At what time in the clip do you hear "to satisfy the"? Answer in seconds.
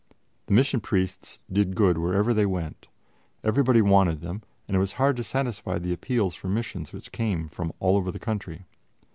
5.17-5.93